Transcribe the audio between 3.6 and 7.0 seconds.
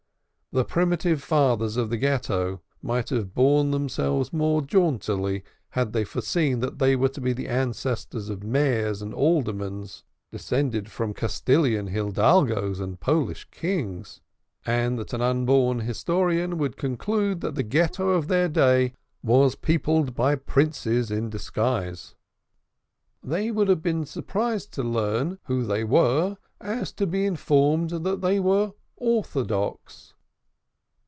themselves more jauntily had they foreseen that they